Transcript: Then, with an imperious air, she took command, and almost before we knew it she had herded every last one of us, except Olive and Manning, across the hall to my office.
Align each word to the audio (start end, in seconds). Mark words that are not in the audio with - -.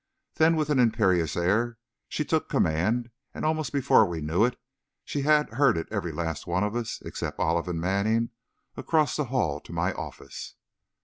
Then, 0.37 0.55
with 0.55 0.71
an 0.71 0.79
imperious 0.79 1.37
air, 1.37 1.77
she 2.09 2.25
took 2.25 2.49
command, 2.49 3.11
and 3.35 3.45
almost 3.45 3.71
before 3.71 4.03
we 4.03 4.19
knew 4.19 4.43
it 4.43 4.57
she 5.05 5.21
had 5.21 5.51
herded 5.51 5.87
every 5.91 6.11
last 6.11 6.47
one 6.47 6.63
of 6.63 6.75
us, 6.75 7.03
except 7.05 7.37
Olive 7.39 7.67
and 7.67 7.79
Manning, 7.79 8.31
across 8.75 9.15
the 9.15 9.25
hall 9.25 9.59
to 9.59 9.71
my 9.71 9.93
office. 9.93 10.55